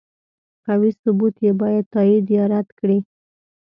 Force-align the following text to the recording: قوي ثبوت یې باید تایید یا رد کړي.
قوي 0.65 0.91
ثبوت 1.01 1.35
یې 1.45 1.51
باید 1.61 1.85
تایید 1.93 2.25
یا 2.37 2.43
رد 2.53 2.67
کړي. 2.79 2.99